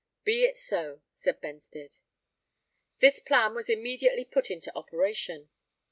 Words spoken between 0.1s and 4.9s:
"Be it so," said Benstead. This plan was immediately put into